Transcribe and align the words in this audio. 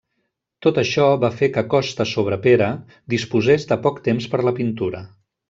Tot 0.65 0.77
això 0.81 1.03
va 1.23 1.29
fer 1.41 1.49
que 1.57 1.63
Costa 1.73 2.07
Sobrepera 2.13 2.71
disposés 3.15 3.69
de 3.73 3.79
poc 3.85 4.01
temps 4.09 4.31
per 4.33 4.43
la 4.51 4.57
pintura. 4.63 5.05